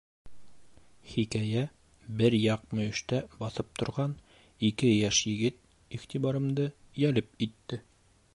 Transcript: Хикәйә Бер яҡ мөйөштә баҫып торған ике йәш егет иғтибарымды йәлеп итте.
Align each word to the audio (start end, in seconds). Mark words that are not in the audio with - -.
Хикәйә 1.09 1.61
Бер 2.21 2.37
яҡ 2.37 2.63
мөйөштә 2.79 3.19
баҫып 3.43 3.69
торған 3.83 4.17
ике 4.71 4.91
йәш 4.95 5.21
егет 5.33 5.63
иғтибарымды 5.99 6.69
йәлеп 7.05 7.33
итте. 7.49 7.85